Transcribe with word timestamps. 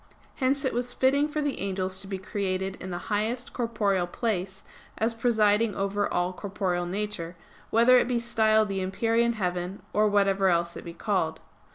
Hence 0.37 0.65
it 0.65 0.73
was 0.73 0.93
fitting 0.93 1.27
for 1.27 1.43
the 1.43 1.59
angels 1.59 2.01
to 2.01 2.07
be 2.07 2.17
created 2.17 2.75
in 2.81 2.89
the 2.89 2.97
highest 3.13 3.53
corporeal 3.53 4.07
place, 4.07 4.63
as 4.97 5.13
presiding 5.13 5.75
over 5.75 6.11
all 6.11 6.33
corporeal 6.33 6.87
nature; 6.87 7.35
whether 7.69 7.99
it 7.99 8.07
be 8.07 8.17
styled 8.17 8.67
the 8.69 8.81
empyrean 8.81 9.33
heaven, 9.33 9.83
or 9.93 10.07
whatever 10.07 10.49
else 10.49 10.75
it 10.75 10.85
be 10.85 10.95
called. 10.95 11.39